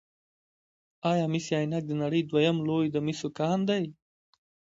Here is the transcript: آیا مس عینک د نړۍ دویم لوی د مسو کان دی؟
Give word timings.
آیا 1.11 1.25
مس 1.31 1.47
عینک 1.57 1.83
د 1.87 1.91
نړۍ 2.01 2.21
دویم 2.29 2.57
لوی 2.67 2.85
د 2.91 2.97
مسو 3.05 3.27
کان 3.37 3.59
دی؟ 3.69 3.83